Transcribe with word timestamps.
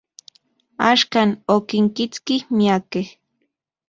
Axkan, 0.89 1.29
okinkitski 1.55 2.35
miakej. 2.57 3.07